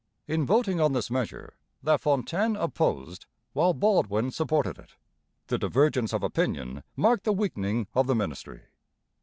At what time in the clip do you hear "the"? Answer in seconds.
5.45-5.59, 7.25-7.31, 8.07-8.15